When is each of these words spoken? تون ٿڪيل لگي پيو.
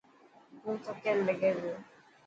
تون 0.61 0.75
ٿڪيل 0.85 1.17
لگي 1.27 1.49
پيو. 1.57 1.73